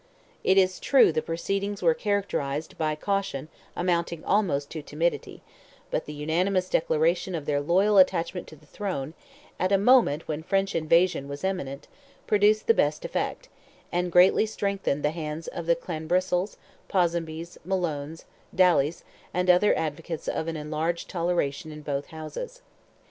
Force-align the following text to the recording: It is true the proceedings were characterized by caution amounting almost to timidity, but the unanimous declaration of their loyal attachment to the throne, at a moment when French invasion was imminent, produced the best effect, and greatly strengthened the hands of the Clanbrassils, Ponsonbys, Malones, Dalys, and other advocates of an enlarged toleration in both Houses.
It 0.43 0.57
is 0.57 0.79
true 0.79 1.11
the 1.11 1.21
proceedings 1.21 1.83
were 1.83 1.93
characterized 1.93 2.75
by 2.75 2.95
caution 2.95 3.49
amounting 3.75 4.25
almost 4.25 4.71
to 4.71 4.81
timidity, 4.81 5.43
but 5.91 6.05
the 6.05 6.13
unanimous 6.13 6.69
declaration 6.69 7.35
of 7.35 7.45
their 7.45 7.61
loyal 7.61 7.99
attachment 7.99 8.47
to 8.47 8.55
the 8.55 8.65
throne, 8.65 9.13
at 9.59 9.71
a 9.71 9.77
moment 9.77 10.27
when 10.27 10.41
French 10.41 10.73
invasion 10.73 11.27
was 11.27 11.43
imminent, 11.43 11.87
produced 12.25 12.65
the 12.65 12.73
best 12.73 13.05
effect, 13.05 13.47
and 13.91 14.11
greatly 14.11 14.47
strengthened 14.47 15.03
the 15.05 15.11
hands 15.11 15.47
of 15.49 15.67
the 15.67 15.75
Clanbrassils, 15.75 16.57
Ponsonbys, 16.89 17.59
Malones, 17.63 18.25
Dalys, 18.55 19.03
and 19.35 19.51
other 19.51 19.77
advocates 19.77 20.27
of 20.27 20.47
an 20.47 20.57
enlarged 20.57 21.09
toleration 21.11 21.71
in 21.71 21.83
both 21.83 22.07
Houses. 22.07 22.63